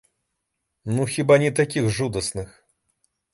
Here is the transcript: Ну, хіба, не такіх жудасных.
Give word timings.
Ну, 0.95 1.01
хіба, 1.15 1.37
не 1.43 1.51
такіх 1.59 1.91
жудасных. 1.99 2.49